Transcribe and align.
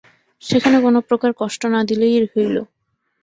সেখানে 0.41 0.77
কোন 0.85 0.95
প্রকার 1.09 1.31
কষ্ট 1.41 1.61
না 1.73 1.79
দিলেই 1.89 2.15
হইল। 2.33 2.55